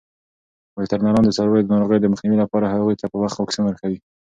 وترنران 0.77 1.23
د 1.25 1.29
څارویو 1.37 1.65
د 1.65 1.69
ناروغیو 1.73 2.03
د 2.03 2.07
مخنیوي 2.13 2.37
لپاره 2.43 2.65
هغوی 2.73 2.95
ته 3.01 3.05
په 3.11 3.17
وخت 3.23 3.37
واکسین 3.37 3.63
ورکوي. 3.65 3.99